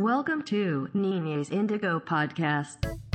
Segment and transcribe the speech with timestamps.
[0.00, 3.09] Welcome to Nina's Indigo Podcast.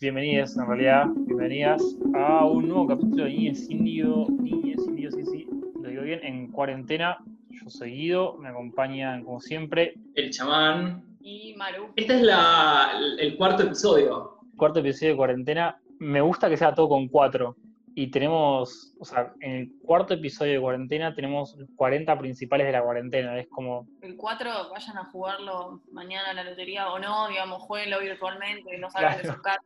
[0.00, 1.82] Bienvenidas en realidad, bienvenidas
[2.14, 5.48] a un nuevo capítulo de Niñez Indio, Niñez Indio, sí, sí,
[5.82, 7.18] lo digo bien, en cuarentena.
[7.50, 11.02] Yo soy Guido, me acompañan como siempre, el chamán.
[11.20, 11.92] y Maru.
[11.96, 14.38] Este es la, el cuarto episodio.
[14.56, 15.80] cuarto episodio de cuarentena.
[15.98, 17.56] Me gusta que sea todo con cuatro.
[17.94, 22.84] Y tenemos, o sea, en el cuarto episodio de cuarentena tenemos 40 principales de la
[22.84, 23.36] cuarentena.
[23.36, 27.98] Es como, El 4 vayan a jugarlo mañana a la lotería o no, digamos, jueguenlo
[27.98, 29.64] virtualmente, no salgan de sus casas.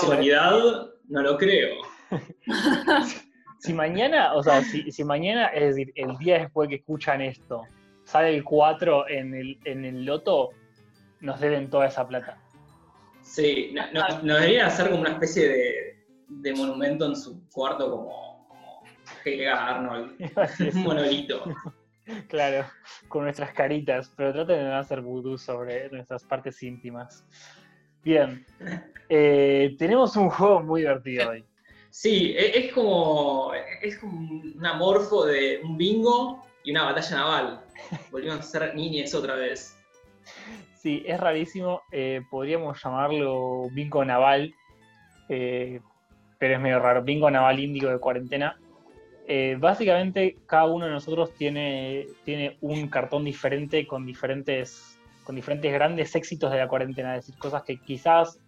[0.00, 0.52] Casualidad,
[1.08, 1.76] no lo creo.
[3.62, 7.64] Si mañana, o sea, si, si mañana, es decir, el día después que escuchan esto,
[8.04, 10.48] sale el 4 en el, en el loto,
[11.20, 12.38] nos deben toda esa plata.
[13.20, 17.90] Sí, no, no- nos deberían hacer como una especie de, de monumento en su cuarto
[17.90, 18.82] como, como
[19.26, 20.16] Helga Arnold.
[20.74, 21.44] Un monolito.
[22.28, 22.64] Claro,
[23.08, 27.26] con nuestras caritas, pero traten de no hacer vudú sobre nuestras partes íntimas.
[28.02, 28.44] Bien,
[29.08, 31.44] eh, tenemos un juego muy divertido hoy.
[31.90, 37.60] Sí, e- es como, es como un amorfo de un bingo y una batalla naval.
[38.10, 39.76] Volvimos a ser niñes otra vez.
[40.74, 44.54] Sí, es rarísimo, eh, podríamos llamarlo bingo naval,
[45.28, 45.80] eh,
[46.38, 48.56] pero es medio raro, bingo naval índigo de cuarentena.
[49.26, 55.72] Eh, básicamente, cada uno de nosotros tiene, tiene un cartón diferente con diferentes, con diferentes
[55.72, 58.38] grandes éxitos de la cuarentena, es decir, cosas que quizás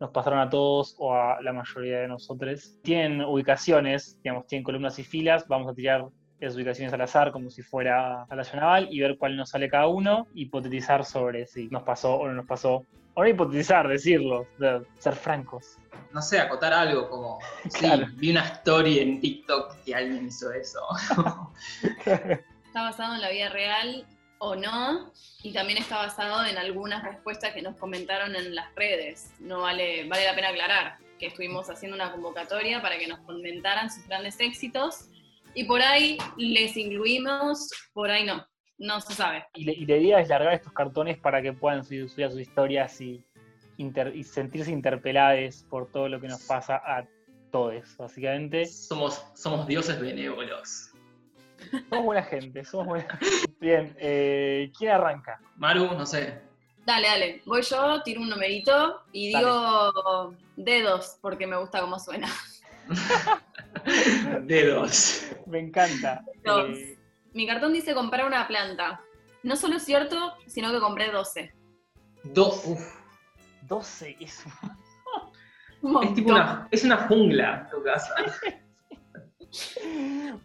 [0.00, 2.76] nos pasaron a todos o a la mayoría de nosotros.
[2.82, 6.06] Tienen ubicaciones, digamos, tienen columnas y filas, vamos a tirar
[6.40, 9.68] esas ubicaciones al azar como si fuera a la naval y ver cuál nos sale
[9.68, 12.84] cada uno, hipotetizar sobre si nos pasó o no nos pasó.
[13.14, 15.76] O no hipotetizar, decirlo, de ser francos.
[16.14, 18.06] No sé, acotar algo como, sí, Claro.
[18.14, 20.80] vi una story en TikTok que alguien hizo eso.
[22.66, 24.04] Está basado en la vida real
[24.38, 25.12] o no,
[25.42, 29.30] y también está basado en algunas respuestas que nos comentaron en las redes.
[29.40, 33.90] No vale, vale la pena aclarar que estuvimos haciendo una convocatoria para que nos comentaran
[33.90, 35.08] sus grandes éxitos,
[35.54, 38.46] y por ahí les incluimos, por ahí no,
[38.78, 39.44] no se sabe.
[39.54, 42.30] Y, la- y la idea es largar estos cartones para que puedan subir, subir a
[42.30, 43.24] sus historias y,
[43.78, 47.04] inter- y sentirse interpelados por todo lo que nos pasa a
[47.50, 48.66] todos, básicamente.
[48.66, 50.90] Somos, somos dioses benévolos.
[51.90, 53.18] Somos buena gente, somos buena
[53.60, 55.40] Bien, eh, ¿quién arranca?
[55.56, 56.40] Maru, no sé.
[56.86, 59.44] Dale, dale, voy yo, tiro un numerito y Dale.
[59.44, 62.28] digo dedos, porque me gusta cómo suena.
[64.44, 65.26] Dedos.
[65.46, 66.24] Me encanta.
[66.44, 66.70] Dos.
[66.78, 66.98] Eh,
[67.34, 69.00] Mi cartón dice comprar una planta.
[69.42, 71.52] No solo es cierto, sino que compré 12.
[72.24, 72.62] Dos.
[72.66, 72.80] Uf.
[73.62, 74.44] 12 es
[75.82, 78.14] Un Es tipo una, es una jungla tu casa.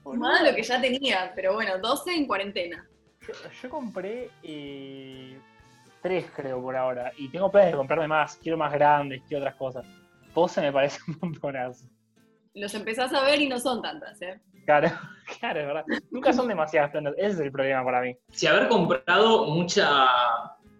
[0.06, 2.88] Más de lo que ya tenía, pero bueno, 12 en cuarentena.
[3.22, 5.38] Yo, yo compré eh,
[6.02, 7.12] tres, creo, por ahora.
[7.18, 8.36] Y tengo planes de comprarme más.
[8.38, 9.86] Quiero más grandes, quiero otras cosas.
[10.36, 11.86] 12 me parece un montonazo.
[12.53, 14.40] Los empezás a ver y no son tantas, ¿eh?
[14.66, 14.91] Claro,
[15.40, 15.85] claro, es verdad.
[16.12, 17.16] Nunca son demasiadas plantas.
[17.18, 18.16] Ese es el problema para mí.
[18.30, 20.08] Si haber comprado mucha,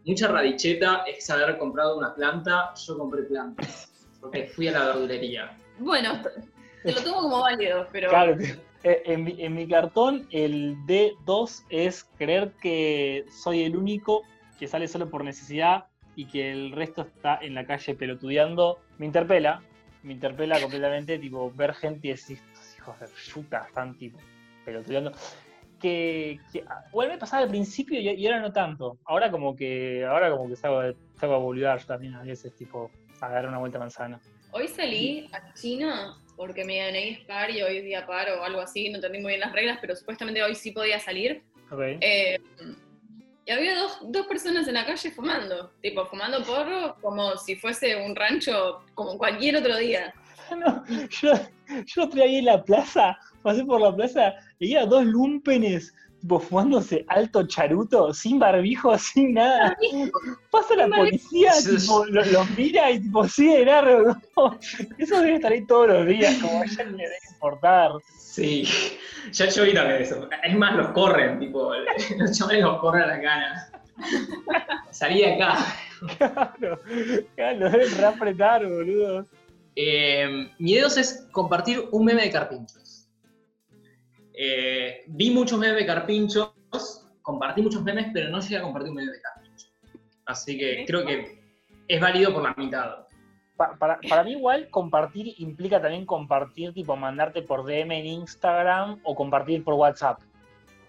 [0.06, 3.92] mucha radicheta es haber comprado una planta, yo compré plantas.
[4.22, 5.58] Porque fui a la verdulería.
[5.80, 6.22] Bueno,
[6.84, 8.38] te lo tomo como válido, pero Claro.
[8.84, 14.24] Eh, en, mi, en mi cartón, el D2 es creer que soy el único
[14.60, 15.86] que sale solo por necesidad
[16.16, 18.80] y que el resto está en la calle pelotudeando.
[18.98, 19.62] Me interpela,
[20.04, 24.20] me interpela completamente, tipo, ver gente y decir, estos hijos de yuta están, tipo,
[24.66, 25.14] pelotudeando.
[25.80, 28.98] Que, que bueno, me al principio y, ahora no tanto.
[29.06, 30.82] Ahora como que, ahora como que salgo,
[31.20, 32.92] salgo a boludear yo también a veces, tipo,
[33.22, 34.20] a dar una vuelta manzana.
[34.54, 38.44] Hoy salí a China porque mi DNI es par y hoy es día par o
[38.44, 41.44] algo así, no entendí muy bien las reglas, pero supuestamente hoy sí podía salir.
[41.72, 41.82] Ok.
[42.02, 42.40] Eh,
[43.46, 47.96] y había dos, dos personas en la calle fumando, tipo fumando porro como si fuese
[47.96, 50.14] un rancho como cualquier otro día.
[50.58, 51.34] No, yo,
[51.86, 55.94] yo día ahí en la plaza, pasé por la plaza y había dos lumpenes
[56.40, 59.78] fumándose alto charuto, sin barbijo, sin nada.
[60.50, 64.16] Pasa la policía, tipo, lo- los mira y tipo, sí, de largo.
[64.38, 64.60] ¿no?
[64.98, 67.92] Eso debe estar ahí todos los días, como a ella ni le debe importar.
[68.18, 68.68] Sí,
[69.32, 70.28] ya yo vi también eso.
[70.44, 71.72] Es más, los corren, tipo,
[72.18, 73.70] los chavales los corren a la cara.
[74.92, 75.58] Salí de acá.
[76.18, 76.80] Claro,
[77.36, 79.26] claro, lo deben reapretar, boludo.
[79.76, 82.83] Eh, mi de dos es compartir un meme de carpinchos.
[84.34, 86.54] Eh, vi muchos memes de carpinchos,
[87.22, 89.72] compartí muchos memes, pero no llegué a compartir un meme de carpinchos.
[90.26, 91.40] Así que creo que
[91.88, 93.06] es válido por la mitad.
[93.56, 99.00] Pa- para, para mí igual compartir implica también compartir, tipo mandarte por DM en Instagram
[99.04, 100.20] o compartir por WhatsApp.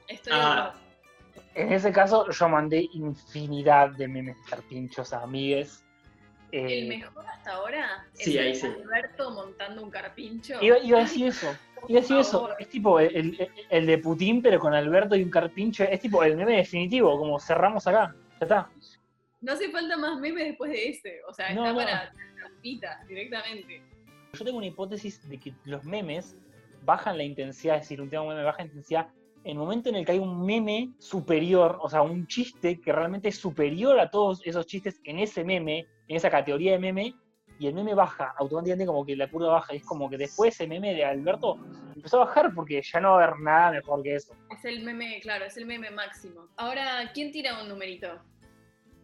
[0.08, 0.73] Estoy de Ah.
[1.55, 5.85] En ese caso yo mandé infinidad de memes carpinchos a amigues.
[6.56, 8.67] Eh, El mejor hasta ahora es Sí, ahí el sí.
[8.67, 10.55] Alberto montando un carpincho.
[10.62, 11.49] iba, iba a decir eso.
[11.89, 12.49] Iba a decir eso.
[12.59, 15.83] Es tipo el, el- el de Putin, pero con Alberto y un carpincho.
[15.85, 18.15] Es tipo el meme definitivo, como cerramos acá.
[18.41, 18.71] Ya está.
[19.41, 21.21] No hace falta más memes después de ese.
[21.29, 21.79] O sea, No, está no.
[21.79, 23.83] para trampita directamente.
[24.33, 26.37] Yo tengo una hipótesis de que los memes
[26.85, 29.09] bajan la intensidad, es decir, un tema de meme baja intensidad
[29.45, 32.93] en el momento en el que hay un meme superior, o sea, un chiste que
[32.93, 37.15] realmente es superior a todos esos chistes en ese meme, en esa categoría de meme,
[37.59, 40.55] y el meme baja, automáticamente como que la curva baja, y es como que después
[40.55, 41.56] ese meme de Alberto
[41.95, 44.35] empezó a bajar porque ya no va a haber nada mejor que eso.
[44.51, 46.49] Es el meme, claro, es el meme máximo.
[46.56, 48.09] Ahora, ¿quién tira un numerito?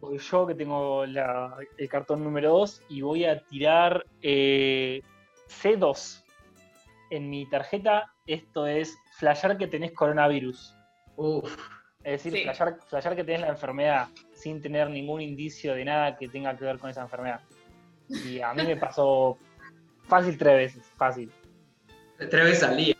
[0.01, 5.01] Voy yo que tengo la- el cartón número 2 y voy a tirar eh,
[5.47, 6.23] C2.
[7.09, 10.75] En mi tarjeta esto es flashear que tenés coronavirus.
[11.17, 11.55] Uf,
[12.03, 12.43] Es decir, Sí.
[12.43, 16.65] flashear, flashear que tenés la enfermedad sin tener ningún indicio de nada que tenga que
[16.65, 17.41] ver con esa enfermedad.
[18.09, 19.37] Y a mí me pasó
[20.07, 21.31] fácil tres veces, fácil.
[22.17, 22.95] tres veces al día.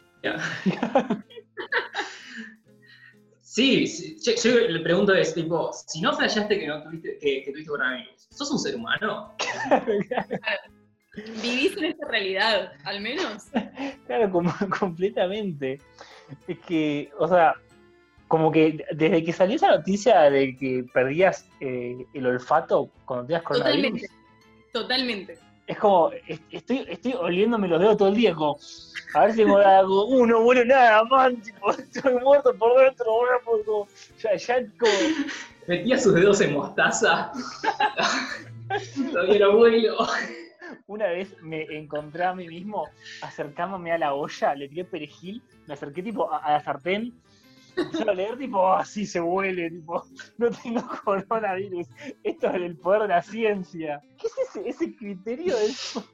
[3.42, 7.44] Sí, sí, yo, yo le pregunto es, tipo, si no flasheaste que no tuviste, que,
[7.44, 9.36] que tuviste coronavirus, ¿sos un ser humano?
[11.44, 13.48] ¿Vivís en esta realidad, al menos?
[14.08, 15.80] Claro, como, completamente.
[16.48, 17.56] Es que, o sea,
[18.32, 23.44] como que desde que salió esa noticia de que perdías eh, el olfato cuando tenías
[23.44, 24.10] coronavirus, Totalmente.
[24.72, 25.38] Totalmente.
[25.68, 28.58] es como, est- estoy, estoy oliéndome los dedos todo el día, como,
[29.16, 32.80] a ver si me da algo, uh, no huele nada, man, tipo, estoy muerto por
[32.82, 33.06] dentro,
[33.44, 33.88] porque como,
[34.24, 34.94] ya, ya, como,
[35.68, 37.34] Metía sus dedos en mostaza.
[39.12, 39.98] Todavía lo vuelo.
[40.88, 42.88] una vez me encontré a mí mismo
[43.22, 47.14] acercándome a la olla, le tiré perejil, me acerqué tipo a, a la sartén,
[47.78, 50.04] a leer tipo, así se huele, tipo,
[50.38, 51.88] no tengo coronavirus,
[52.24, 54.02] esto es el poder de la ciencia.
[54.20, 56.06] ¿Qué es ese, ese criterio de eso?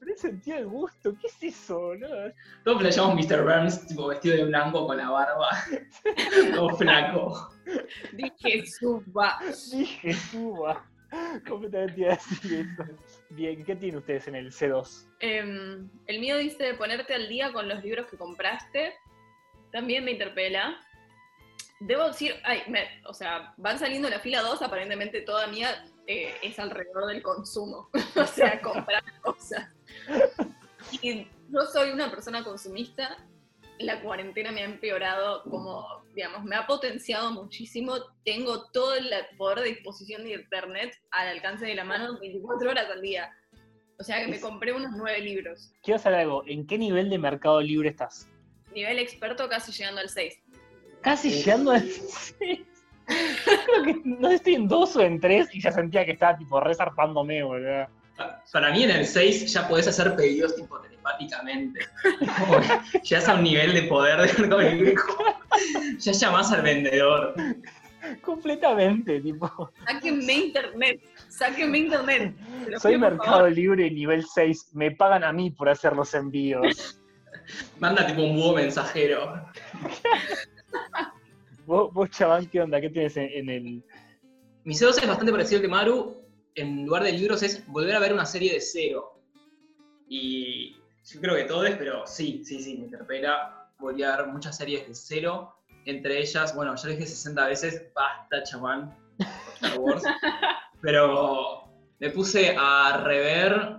[0.00, 2.08] No sentía el gusto, ¿qué es eso, no?
[2.64, 3.42] Todos le llamamos Mr.
[3.42, 5.48] Burns, tipo vestido de blanco con la barba.
[6.54, 7.50] Todo flaco.
[8.12, 9.38] Dije, suba.
[9.72, 10.84] Dije, suba.
[11.48, 12.92] Completamente iba a decir eso.
[13.30, 15.06] Bien, ¿qué tienen ustedes en el C2?
[15.20, 18.94] Em, el mío dice ponerte al día con los libros que compraste.
[19.72, 20.78] También me interpela.
[21.80, 26.34] Debo decir, ay, me- o sea, van saliendo la fila 2, aparentemente toda mía eh,
[26.42, 27.88] es alrededor del consumo.
[28.16, 29.68] o sea, comprar cosas.
[31.02, 33.16] Y yo soy una persona consumista.
[33.78, 37.94] La cuarentena me ha empeorado, como, digamos, me ha potenciado muchísimo.
[38.24, 42.86] Tengo todo el poder de disposición de internet al alcance de la mano 24 horas
[42.90, 43.30] al día.
[44.00, 45.72] O sea que me compré unos nueve libros.
[45.82, 48.28] Quiero saber algo, ¿en qué nivel de mercado libre estás?
[48.78, 50.34] Nivel experto casi llegando al 6.
[51.00, 52.38] Casi llegando al 6.
[53.08, 56.60] Creo que no estoy en 2 o en 3 y ya sentía que estaba tipo
[56.60, 57.88] resarpándome, boludo.
[58.52, 61.80] Para mí en el 6 ya podés hacer pedidos tipo telepáticamente.
[63.04, 64.94] Ya es a un nivel de poder de mercado libre.
[64.94, 65.40] como-
[65.98, 67.34] Ya llamás al vendedor.
[68.22, 69.72] Completamente, tipo.
[69.86, 71.00] Sáquenme internet.
[71.28, 72.34] Sáquenme internet.
[72.80, 73.48] Soy Mercado.
[73.50, 76.97] Libre nivel 6, me pagan a mí por hacer los envíos.
[77.78, 79.44] Manda tipo un búho mensajero.
[81.66, 82.80] vos, vos, chabán, ¿qué onda?
[82.80, 83.84] ¿Qué tienes en, en el.
[84.64, 86.22] Mi C2 es bastante parecido al que Maru.
[86.54, 89.20] En lugar de libros es volver a ver una serie de cero.
[90.08, 93.70] Y yo creo que todos, pero sí, sí, sí, me interpela.
[93.78, 95.54] Volví a ver muchas series de cero.
[95.84, 98.94] Entre ellas, bueno, ya lo dije 60 veces, basta, chamán,
[99.54, 100.02] Star Wars.
[100.82, 101.64] Pero
[101.98, 103.78] me puse a rever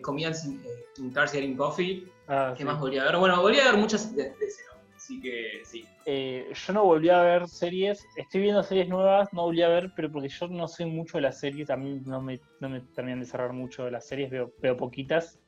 [0.00, 2.10] Comedians in, eh, in Cars Getting Coffee.
[2.28, 2.64] Ah, ¿Qué sí.
[2.64, 3.16] más volví a ver?
[3.16, 4.72] Bueno, volví a ver muchas de, de cero.
[4.96, 5.84] Así que sí.
[6.06, 9.92] Eh, yo no volví a ver series, estoy viendo series nuevas, no volví a ver,
[9.94, 12.80] pero porque yo no soy mucho de las series, a mí no me, no me
[12.94, 15.38] terminan de cerrar mucho las series, veo, veo poquitas.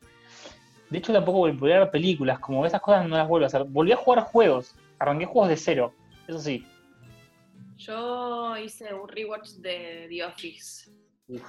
[0.90, 3.64] De hecho, tampoco volví a ver películas, como esas cosas no las vuelvo a hacer.
[3.64, 5.95] Volví a jugar juegos, arranqué juegos de cero,
[6.28, 6.66] eso sí.
[7.76, 10.90] Yo hice un rewatch de The Office.
[11.28, 11.43] Uf.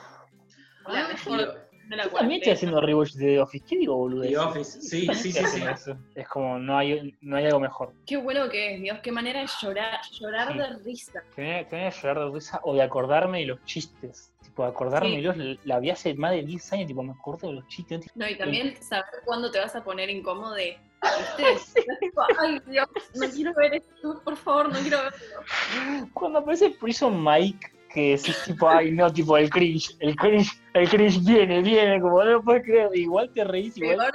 [0.87, 4.23] La mejor de la Yo también estoy haciendo rewatch de The Office, ¿qué digo, boludo?
[4.23, 5.91] The Office, sí, sí, sí, sí.
[6.15, 7.93] Es como, no hay, no hay algo mejor.
[8.05, 10.57] Qué bueno que es, Dios, qué manera de llorar, llorar Sí.
[10.59, 11.23] de risa.
[11.35, 14.31] Que me, que me voy a llorar de risa o de acordarme de los chistes.
[14.41, 17.99] tipo, acordármelos, la vi hace más de 10 años, tipo, me acuerdo de los chistes.
[18.01, 20.53] tipo, No, y también saber cuándo te vas a poner incómodo.
[20.53, 20.77] de,
[22.67, 26.09] Dios, no quiero ver esto, por favor, no quiero verlo.
[26.13, 30.89] Cuando aparece Prison Mike, que es tipo, ay, no, tipo, el cringe, el cringe, el
[30.89, 33.97] cringe viene, viene, como no lo puedes creer, igual te reís, igual.
[33.97, 34.13] Peor,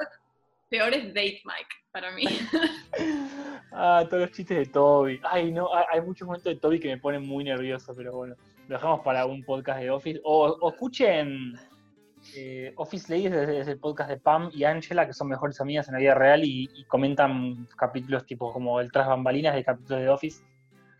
[0.68, 2.25] peor es Date Mike para mí.
[3.72, 5.20] Ah, todos los chistes de Toby.
[5.22, 8.34] Ay, no, hay, hay muchos momentos de Toby que me ponen muy nervioso, pero bueno,
[8.66, 10.20] lo dejamos para un podcast de Office.
[10.25, 11.54] O, o escuchen
[12.34, 15.87] eh, Office Ladies, es, es el podcast de Pam y Angela, que son mejores amigas
[15.87, 20.00] en la vida real y, y comentan capítulos tipo como el tras bambalinas de capítulos
[20.00, 20.42] de Office.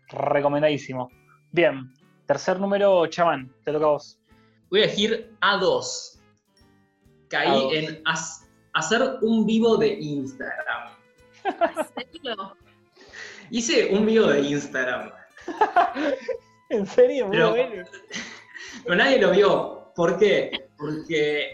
[0.07, 1.09] Recomendadísimo.
[1.51, 1.91] Bien,
[2.31, 4.17] tercer número, chamán, te toca a vos.
[4.69, 6.17] Voy a elegir A2.
[7.27, 7.73] Caí A2.
[7.73, 8.01] en
[8.73, 10.91] hacer un vivo de Instagram.
[11.93, 12.55] ¿Serio?
[13.49, 15.11] Hice un vivo de Instagram,
[16.69, 17.27] ¿En serio?
[17.27, 17.83] Muy Pero- bueno.
[18.83, 19.91] pero nadie lo vio.
[19.93, 20.69] ¿Por qué?
[20.77, 21.53] Porque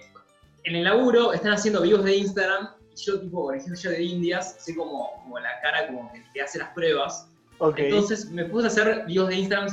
[0.66, 4.04] en el laburo están haciendo vivos de Instagram y yo, tipo, por ejemplo, yo de
[4.04, 7.28] Indias, sé como, como la cara como que te hace las pruebas.
[7.78, 9.70] Entonces me puse a hacer videos de Instagram,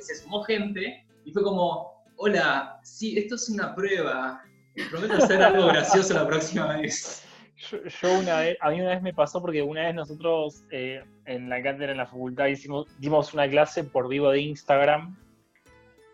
[0.00, 4.42] se sumó gente y fue como, hola, sí, esto es una prueba.
[4.90, 7.24] Prometo hacer algo gracioso la próxima vez.
[7.56, 11.02] Yo, yo una vez, a mí una vez me pasó porque una vez nosotros eh,
[11.24, 15.16] en la cátedra en la facultad hicimos, dimos una clase por vivo de Instagram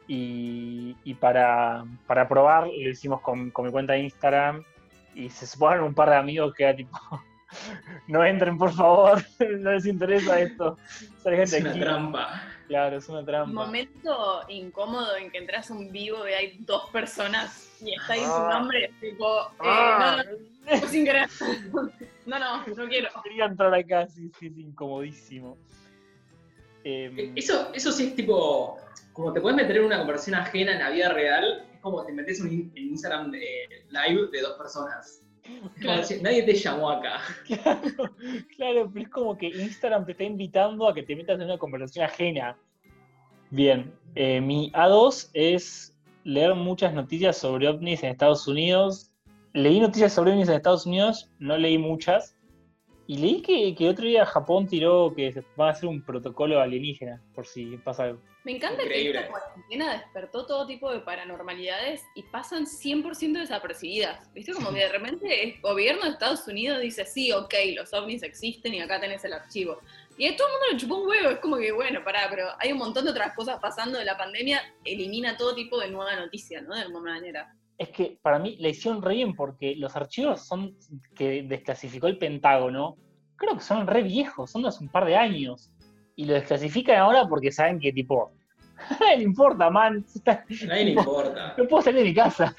[0.06, 4.62] y, y para, para probar lo hicimos con, con mi cuenta de Instagram
[5.14, 6.96] y se suponen un par de amigos que era tipo,
[8.09, 9.23] no entren por favor,
[9.59, 10.76] no les interesa esto.
[11.25, 11.80] Es una aquí.
[11.80, 12.42] trampa.
[12.68, 13.52] Claro, es una trampa.
[13.52, 18.21] Momento incómodo en que entras a un vivo y hay dos personas y está ahí
[18.25, 18.50] su Ah.
[18.59, 20.23] nombre, tipo, eh, Ah,
[20.66, 21.28] no, no, sin querer.
[22.25, 23.09] No, no, no quiero.
[23.25, 25.59] quería entrar acá, sí, sí, es incomodísimo.
[26.85, 28.76] Em, Eso, eso sí es tipo,
[29.12, 32.12] como te puedes meter en una conversación ajena en la vida real, es como te
[32.12, 35.22] metes en un Instagram de live de dos personas.
[35.80, 36.02] Claro.
[36.22, 37.20] nadie te llamó acá.
[37.46, 37.80] Claro,
[38.56, 41.58] claro, pero es como que Instagram te está invitando a que te metas en una
[41.58, 42.56] conversación ajena.
[43.50, 49.11] Bien, eh, mi A2 es leer muchas noticias sobre ovnis en Estados Unidos.
[49.52, 52.37] Leí noticias sobre ovnis en Estados Unidos, no leí muchas.
[53.12, 56.59] Y leí que, que otro día Japón tiró que se va a hacer un protocolo
[56.59, 58.23] alienígena, por si pasa algo.
[58.42, 59.12] Me encanta Increíble.
[59.12, 64.33] que esta cuarentena despertó todo tipo de paranormalidades y pasan 100% desapercibidas.
[64.33, 64.54] ¿Viste?
[64.54, 68.73] Como que de repente el gobierno de Estados Unidos dice, sí, ok, los ovnis existen
[68.73, 69.81] y acá tenés el archivo.
[70.16, 72.47] Y a todo el mundo le chupó un huevo, es como que, bueno, pará, pero
[72.61, 76.16] hay un montón de otras cosas pasando de la pandemia, elimina todo tipo de nueva
[76.16, 76.75] noticia, ¿no?
[76.75, 77.54] De alguna manera.
[77.83, 80.77] Es que para mí la hicieron re bien porque los archivos son
[81.17, 82.97] que desclasificó el Pentágono,
[83.35, 85.73] creo que son re viejos, son de hace un par de años.
[86.15, 88.31] Y lo desclasifican ahora porque saben que tipo,
[88.89, 91.55] a nadie le importa, man, A nadie le importa.
[91.59, 92.55] no puedo salir de mi casa.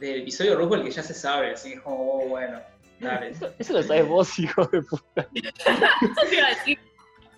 [0.00, 2.58] Del episodio RuPaul que ya se sabe, así que oh, bueno,
[2.98, 3.28] dale.
[3.28, 5.28] Eso, eso lo sabes vos, hijo de puta.
[5.34, 6.78] Eso te iba a decir,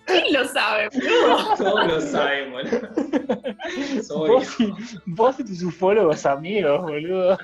[0.05, 1.55] ¿quién lo sabe, boludo?
[1.57, 2.63] Todos lo sabemos,
[4.59, 4.73] y,
[5.05, 7.37] vos y tus ufólogos amigos, boludo.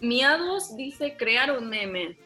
[0.00, 2.18] Miados dice crear un meme.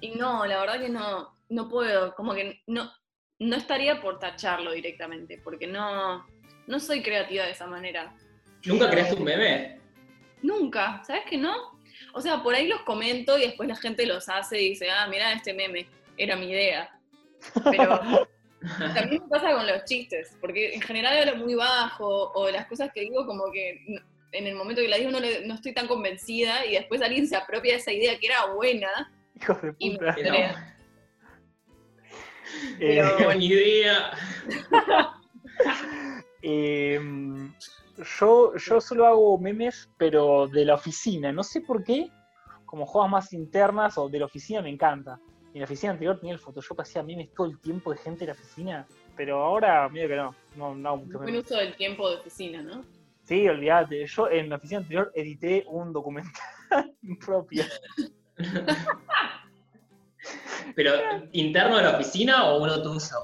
[0.00, 2.90] Y no, la verdad que no, no puedo, como que no,
[3.38, 6.26] no estaría por tacharlo directamente, porque no,
[6.66, 8.14] no soy creativa de esa manera.
[8.64, 9.80] ¿Nunca creaste un meme?
[10.42, 11.78] Nunca, ¿sabes que no?
[12.12, 15.06] O sea, por ahí los comento y después la gente los hace y dice, ah,
[15.08, 16.93] mira este meme, era mi idea.
[17.70, 18.00] Pero
[18.94, 22.90] también me pasa con los chistes, porque en general hablo muy bajo o las cosas
[22.94, 23.84] que digo como que
[24.32, 27.26] en el momento que la digo no, le- no estoy tan convencida y después alguien
[27.28, 28.88] se apropia de esa idea que era buena
[29.40, 30.06] Hijos de y me puta.
[30.12, 30.14] No.
[30.14, 30.76] crea.
[32.80, 34.10] Eh, idea.
[36.42, 37.54] Em,
[38.20, 41.32] yo, yo solo hago memes, pero de la oficina.
[41.32, 42.10] No sé por qué,
[42.66, 45.18] como juegas más internas o de la oficina me encanta.
[45.54, 48.26] En la oficina anterior tenía el Photoshop, hacía memes todo el tiempo de gente de
[48.26, 51.44] la oficina, pero ahora medio que no, no, no hago muchos buen memes.
[51.44, 52.84] uso del tiempo de oficina, ¿no?
[53.22, 56.32] Sí, olvídate, yo en la oficina anterior edité un documental
[57.24, 57.62] propio.
[60.74, 60.92] ¿Pero
[61.32, 63.16] interno de la oficina o uno tuyo?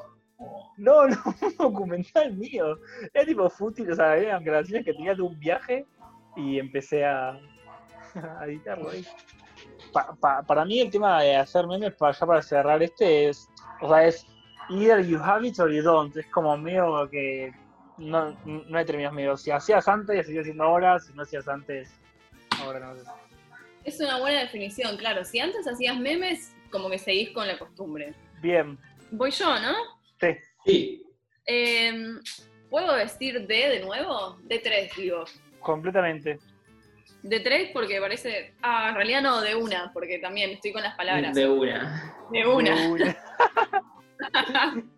[0.77, 2.79] No, no, un documental mío.
[3.13, 5.85] Era tipo fútil, o sea, eran grabaciones que tenía de un viaje
[6.37, 7.39] y empecé a,
[8.15, 9.05] a editarlo ahí.
[9.93, 13.49] Pa- pa- para mí el tema de hacer memes, para, ya para cerrar este, es,
[13.81, 14.25] o sea, es
[14.69, 16.17] either you have it or you don't.
[16.17, 17.53] Es como medio que
[17.97, 19.37] no, no hay términos medio.
[19.37, 21.91] Si hacías antes, seguís haciendo ahora, si no hacías antes,
[22.63, 23.03] ahora no sé.
[23.85, 25.25] Es una buena definición, claro.
[25.25, 28.15] Si antes hacías memes, como que seguís con la costumbre.
[28.41, 28.79] Bien,
[29.11, 29.75] Voy yo, ¿no?
[30.21, 30.37] sí.
[30.65, 31.03] Sí,
[31.47, 32.15] Eh,
[32.69, 34.37] ¿Puedo decir D de nuevo?
[34.47, 35.25] D3, digo.
[35.61, 36.39] Completamente.
[37.23, 38.55] D3 porque parece.
[38.63, 41.35] Ah, en realidad no, de una, porque también estoy con las palabras.
[41.35, 42.15] De una.
[42.31, 42.89] De una.
[42.91, 43.03] Uy,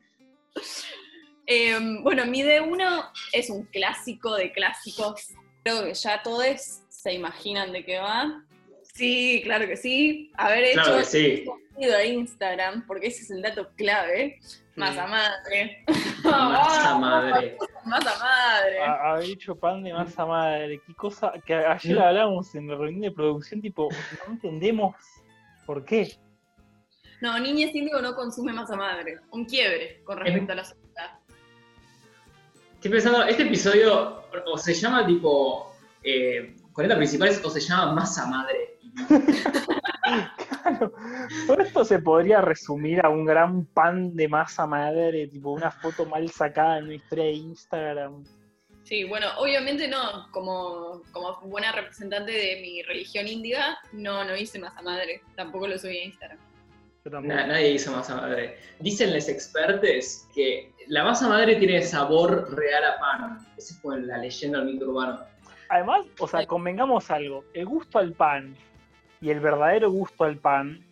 [1.45, 5.29] Eh, bueno, mi D1 es un clásico de clásicos.
[5.65, 8.45] Creo que ya todos se imaginan de qué va.
[8.95, 10.31] Sí, claro que sí.
[10.37, 11.45] Haber hecho Claro que sí.
[11.45, 14.39] contenido a Instagram, porque ese es el dato clave.
[14.77, 15.85] Masa madre.
[16.23, 17.57] Masa madre.
[17.85, 18.81] Masa madre.
[18.83, 20.81] ha- haber hecho pan de masa madre.
[20.87, 23.89] Qué cosa que ayer hablamos en la reunión de producción, tipo,
[24.27, 24.95] no entendemos
[25.67, 26.17] por qué.
[27.21, 29.19] No, Niñez Índigo no consume masa madre.
[29.31, 31.19] Un quiebre con respecto a la sociedad.
[32.75, 35.73] Estoy pensando, este episodio o se llama tipo
[36.03, 38.79] eh, 40 principales o se llama Masa Madre.
[40.63, 40.93] Claro,
[41.47, 46.07] todo esto se podría resumir a un gran pan de masa madre, tipo una foto
[46.07, 48.25] mal sacada en una historia de Instagram.
[48.85, 54.59] Sí, bueno, obviamente no, como, como buena representante de mi religión índiga, no, no hice
[54.59, 56.39] masa madre, tampoco lo subí a Instagram.
[57.05, 58.59] Yo nadie hizo masa madre.
[58.79, 63.47] Dicen los expertos que la masa madre tiene sabor real a pan.
[63.57, 65.19] Esa es como la leyenda del mito urbano.
[65.69, 68.55] Además, o sea, convengamos algo, el gusto al pan
[69.23, 70.85] y el verdadero gusto al pan,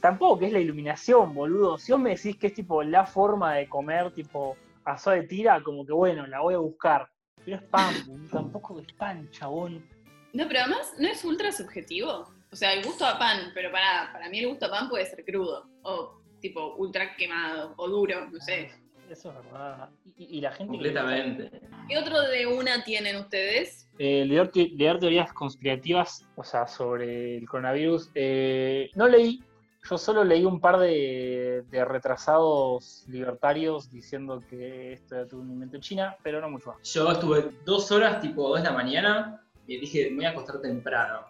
[0.00, 1.78] tampoco que es la iluminación, boludo.
[1.78, 5.60] Si vos me decís que es tipo la forma de comer, tipo asado de tira,
[5.62, 7.08] como que bueno, la voy a buscar.
[7.44, 9.84] Pero es pan, boludo, tampoco es pan, chabón.
[10.32, 12.28] No, pero además no es ultra subjetivo.
[12.50, 15.06] O sea, el gusto a pan, pero para, para mí el gusto a pan puede
[15.06, 18.70] ser crudo, o tipo ultra quemado, o duro, no sé.
[19.08, 19.88] Eso es verdad.
[20.16, 20.64] Y, y la gente...
[20.72, 21.60] que- Completamente.
[21.88, 23.88] ¿Qué otro de una tienen ustedes?
[24.04, 28.10] Eh, leer, te- teorías conspirativas, o sea, sobre el coronavirus.
[28.16, 29.44] eh, no leí,
[29.88, 35.80] yo solo leí un par de, retrasados libertarios diciendo que esto era un invento de
[35.82, 36.92] China, pero no mucho más.
[36.92, 40.60] Yo estuve dos horas, tipo 2 de la mañana, y dije, me voy a acostar
[40.60, 41.20] temprano.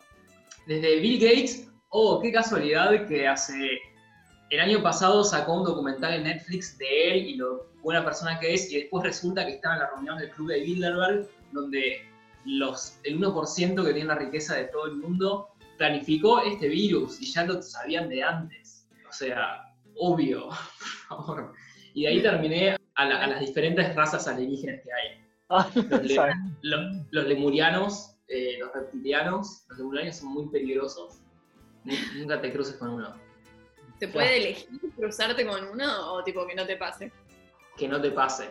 [0.66, 3.80] Desde Bill Gates, oh, qué casualidad que hace.
[4.48, 8.54] El año pasado sacó un documental en Netflix de él y lo buena persona que
[8.54, 12.00] es, y después resulta que estaba en la reunión del club de Bilderberg, donde
[12.44, 17.26] los, el 1% que tiene la riqueza de todo el mundo planificó este virus y
[17.32, 18.88] ya lo sabían de antes.
[19.08, 19.62] O sea,
[19.96, 20.48] obvio,
[21.08, 21.52] por favor.
[21.94, 25.24] Y de ahí terminé a, la- a las diferentes razas alienígenas que hay.
[25.48, 26.34] Ah, Los, le- ¿sabes?
[26.62, 31.18] lo- los lemurianos, eh, los reptilianos, los lemurianos son muy peligrosos.
[31.84, 33.14] Nu- Nunca te cruces con uno.
[33.98, 37.12] ¿Se puede elegir cruzarte con uno o tipo que no te pase?
[37.76, 38.50] Que no te pase.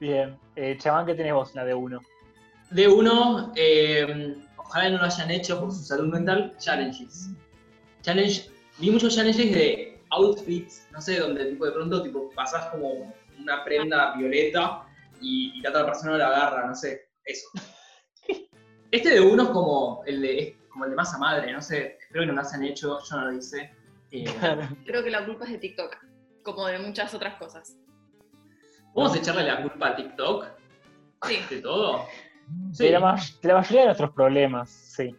[0.00, 2.00] Bien, eh, chamán, ¿qué tenés vos, la de uno?
[2.70, 7.30] De uno, eh, ojalá no lo hayan hecho por su salud mental, challenges.
[8.02, 13.12] Challenge, vi muchos challenges de outfits, no sé, donde tipo de pronto tipo pasas como
[13.38, 14.86] una prenda violeta
[15.20, 17.48] y, y la otra persona la agarra, no sé, eso.
[18.92, 21.96] Este de uno es como el de, es como el de masa madre, no sé,
[22.00, 23.72] espero que no lo hayan hecho, yo no lo hice.
[24.10, 24.24] Eh,
[24.84, 25.96] Creo que la culpa es de TikTok,
[26.42, 27.76] como de muchas otras cosas.
[28.92, 30.46] ¿Vamos a echarle la culpa a TikTok
[31.28, 32.06] Sí, de todo?
[32.78, 35.14] De, la, de la mayoría de nuestros problemas, sí.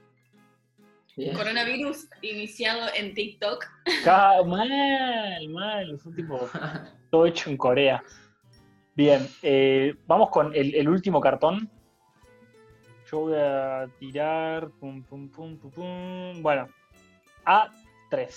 [1.17, 1.33] Bien.
[1.35, 3.65] coronavirus iniciado en TikTok.
[4.03, 6.49] Ca- mal, mal, es un tipo
[7.11, 8.03] todo hecho en Corea.
[8.95, 11.69] Bien, eh, vamos con el, el último cartón.
[13.11, 14.69] Yo voy a tirar.
[14.79, 16.41] Pum, pum, pum, pum, pum.
[16.41, 16.67] Bueno,
[17.45, 18.33] A3.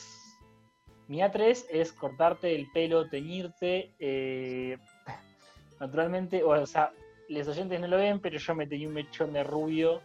[1.07, 3.95] Mi A3 es cortarte el pelo, teñirte.
[4.01, 4.79] eh,
[5.81, 6.93] naturalmente, o sea,
[7.35, 10.03] los oyentes no lo ven, pero yo me teñí un mechón de rubio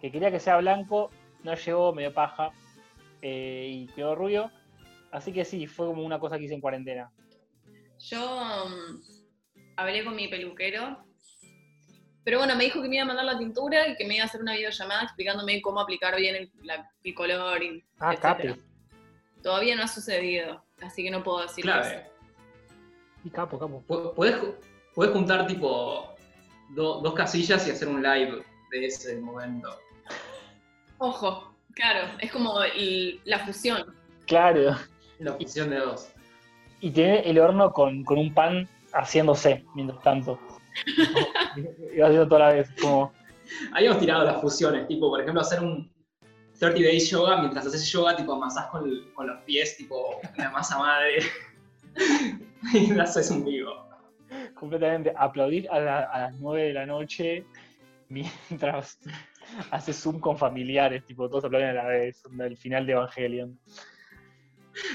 [0.00, 1.10] que quería que sea blanco,
[1.44, 2.50] no llegó, me dio paja
[3.20, 4.50] eh, y quedó rubio.
[5.10, 7.10] Así que sí, fue como una cosa que hice en cuarentena.
[7.98, 9.00] Yo mm,
[9.76, 11.04] hablé con mi peluquero,
[12.24, 14.24] pero bueno, me dijo que me iba a mandar la tintura y que me iba
[14.24, 18.42] a hacer una videollamada explicándome cómo aplicar bien el, la- el color y Ah, capo.
[19.42, 22.06] Todavía no ha sucedido, así que no puedo decir Clave.
[23.24, 23.84] Y capo, capo.
[23.86, 24.54] Pu- Podés, ju-
[24.94, 26.11] podés juntar tipo
[26.74, 29.68] do- dos casillas y hacer un live de ese momento.
[30.98, 33.94] Ojo, claro, es como el- la fusión.
[34.26, 34.76] Claro.
[35.18, 36.08] La función de dos.
[36.80, 40.38] Y tiene el horno con, con un pan haciéndose mientras tanto.
[41.94, 42.70] Iba haciendo toda la vez.
[42.80, 43.12] Como,
[43.72, 45.92] Habíamos tirado las fusiones, tipo, por ejemplo, hacer un
[46.58, 50.78] 30 days yoga mientras haces yoga, tipo, amasás con, con los pies, tipo, la masa
[50.78, 51.18] madre.
[52.72, 53.72] y haces un vivo.
[54.66, 57.44] Completamente aplaudir a, la- a las 9 de la noche
[58.08, 58.96] mientras
[59.72, 63.58] haces Zoom con familiares, tipo, todos aplauden a la vez, el final de Evangelion.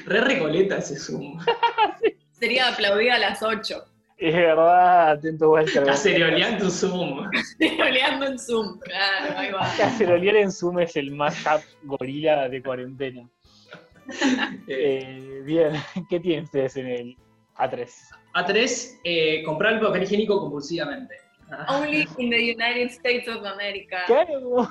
[0.05, 1.37] Re recoleta ese zoom.
[2.31, 3.83] Sería aplaudir a las 8.
[4.19, 5.83] Es verdad, atento Walter.
[5.83, 7.29] Cacerolear tu Zoom.
[7.81, 8.79] Oleando en Zoom.
[8.79, 9.69] Claro, ahí va.
[9.77, 13.29] Cacerolear en Zoom es el mashup gorila de cuarentena.
[14.09, 15.73] Eh, Eh, bien,
[16.09, 17.17] ¿qué tienen ustedes en el
[17.57, 17.89] A3?
[18.33, 21.15] A3, eh, comprar el papel higiénico compulsivamente.
[21.69, 24.03] Only in the United States of America.
[24.05, 24.69] Claro,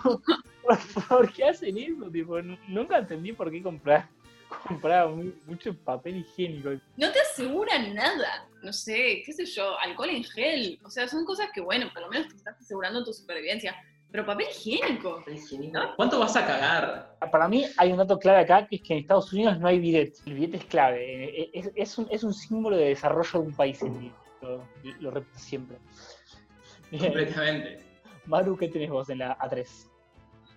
[1.08, 2.10] ¿por, qué hacen eso?
[2.10, 4.08] Tipo, nu- nunca entendí por qué comprar,
[4.68, 6.70] comprar mu- mucho papel higiénico.
[6.96, 8.46] No te aseguran nada.
[8.62, 10.78] No sé, qué sé yo, alcohol en gel.
[10.84, 13.74] O sea, son cosas que, bueno, por lo menos te estás asegurando tu supervivencia.
[14.16, 15.16] Pero papel higiénico.
[15.18, 15.78] Papel higiénico.
[15.94, 17.16] ¿Cuánto vas a cagar?
[17.30, 19.78] Para mí hay un dato clave acá, que es que en Estados Unidos no hay
[19.78, 20.14] bidet.
[20.24, 23.54] El bidet es clave, eh, es, es un, es un símbolo de desarrollo de un
[23.54, 23.78] país.
[23.82, 24.12] bidet.
[24.40, 24.66] Lo,
[25.00, 25.76] lo repito siempre.
[26.90, 27.78] Completamente.
[28.24, 29.66] Maru, ¿qué tenés vos en la A3?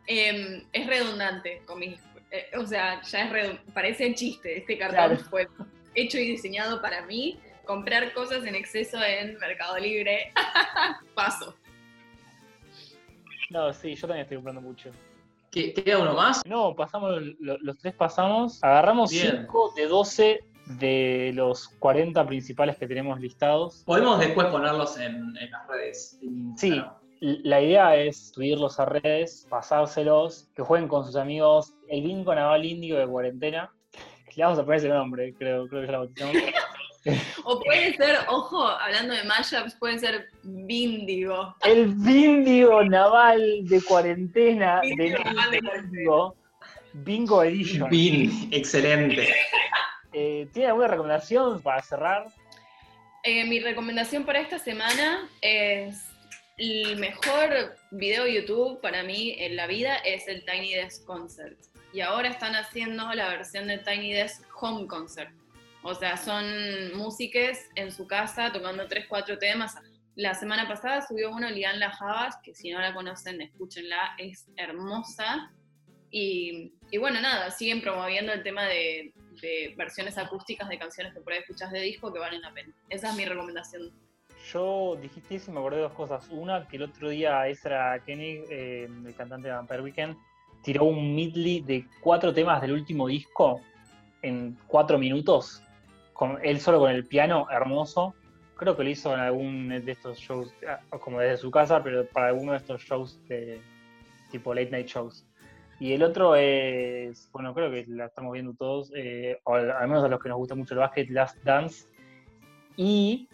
[0.08, 2.00] Em, es redundante con mis.
[2.32, 3.72] eh, o sea, ya es redundante.
[3.74, 4.58] Parece chiste.
[4.60, 5.18] Este cartón Claro.
[5.30, 5.48] fue
[5.96, 7.38] hecho y diseñado para mí.
[7.66, 10.32] Comprar cosas en exceso en Mercado Libre.
[11.14, 11.56] Paso.
[13.50, 14.92] No, sí, yo también estoy comprando mucho.
[15.52, 16.42] ¿Qué- ¿Queda uno más?
[16.46, 18.64] No, pasamos, lo- los tres pasamos.
[18.64, 19.40] Agarramos Bien.
[19.42, 20.40] 5 de 12
[20.80, 23.84] de los 40 principales que tenemos listados.
[23.86, 26.20] Podemos después ponerlos en, en las redes.
[26.22, 26.82] en Sí.
[27.22, 31.74] La idea es subirlos a redes, pasárselos, que jueguen con sus amigos.
[31.90, 33.74] El bingo naval índigo de cuarentena.
[34.36, 36.34] Le vamos a poner ese nombre, creo, creo que ya la bautizamos.
[37.44, 41.56] O puede ser, ojo, hablando de mashups, puede ser Vindigo.
[41.64, 46.36] El bingo naval de cuarentena de Bingo naval de bingo,
[46.94, 47.90] bingo Edition.
[47.90, 49.34] Bin, excelente.
[50.12, 52.26] Eh, ¿Tiene alguna recomendación para cerrar?
[53.24, 56.04] Eh, mi recomendación para esta semana es
[56.58, 61.58] el mejor video YouTube para mí en la vida es el Tiny Desk Concert.
[61.94, 65.32] Y ahora están haciendo la versión de Tiny Desk Home Concert.
[65.82, 66.46] O sea, son
[66.98, 69.76] músicos en su casa tocando 3, 4 temas.
[70.16, 74.48] La semana pasada subió uno Lian La Javas, que si no la conocen, escúchenla, es
[74.58, 75.52] hermosa.
[76.12, 81.34] Y, bueno, nada, siguen promoviendo el tema de, de versiones acústicas de canciones que por
[81.34, 82.74] ahí escuchas de disco que valen la pena.
[82.90, 83.94] Esa es mi recomendación.
[84.52, 86.28] Yo dijiste eso y me acordé de dos cosas.
[86.30, 90.18] Una, que el otro día Ezra Koenig, eh, el cantante de Vampire Weekend,
[90.64, 93.62] tiró un medley de cuatro temas del último disco
[94.22, 95.64] en cuatro minutos,
[96.42, 98.14] él solo con el piano, hermoso.
[98.56, 102.06] Creo que lo hizo en algún de estos shows, ah, como desde su casa, pero
[102.08, 103.62] para alguno de estos shows de
[104.32, 105.26] tipo late night shows.
[105.80, 110.10] Y el otro es, bueno, creo que la estamos viendo todos, eh, al menos a
[110.10, 111.88] los que nos gusta mucho el básquet, Last Dance.
[112.76, 113.30] Y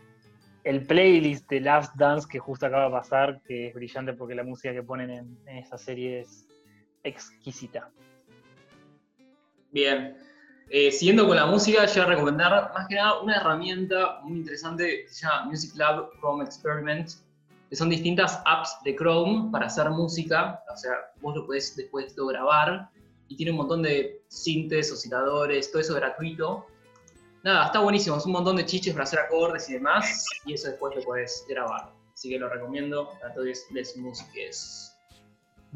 [0.63, 4.43] el playlist de Last Dance que justo acaba de pasar, que es brillante porque la
[4.43, 6.47] música que ponen en, en esa serie es
[7.03, 7.89] exquisita.
[9.71, 10.15] Bien.
[10.69, 14.39] Eh, siguiendo con la música, yo voy a recomendar más que nada una herramienta muy
[14.39, 17.11] interesante que se llama Music Lab Chrome Experiment,
[17.69, 22.15] que son distintas apps de Chrome para hacer música, o sea, vos lo podés después
[22.15, 22.89] grabar
[23.27, 26.65] y tiene un montón de sintes, osciladores, todo eso gratuito.
[27.43, 30.67] Nada, está buenísimo, es un montón de chiches para hacer acordes y demás, y eso
[30.69, 31.91] después lo podés grabar.
[32.11, 34.94] Así que lo recomiendo a todos les músiques.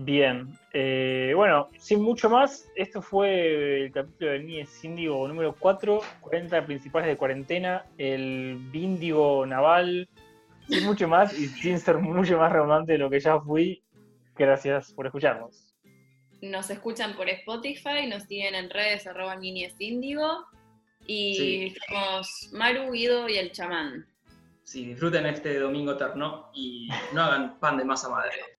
[0.01, 5.99] Bien, eh, bueno, sin mucho más, esto fue el capítulo del Nies Índigo número 4,
[6.21, 10.07] 40 principales de cuarentena, el Víndigo Naval,
[10.69, 13.83] sin mucho más y sin ser mucho más redundante de lo que ya fui.
[14.37, 15.75] Gracias por escucharnos.
[16.41, 20.45] Nos escuchan por Spotify, nos siguen en redes arroba Niñez Índigo.
[21.07, 21.75] Y Sí.
[21.89, 24.07] somos Maru, Guido y el chamán.
[24.63, 28.58] Sí, disfruten este domingo eterno y no hagan pan de masa madre.